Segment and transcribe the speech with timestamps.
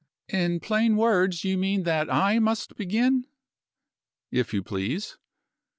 [0.33, 3.27] "In plain words, you mean that I must begin?"
[4.31, 5.15] "If you please."